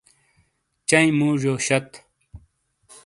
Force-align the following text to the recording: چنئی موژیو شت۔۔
چنئی 0.89 1.09
موژیو 1.19 1.55
شت۔۔ 1.65 1.89